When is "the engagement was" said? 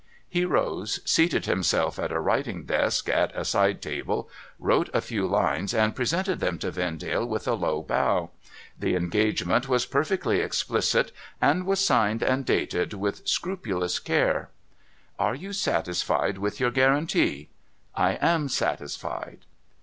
8.79-9.85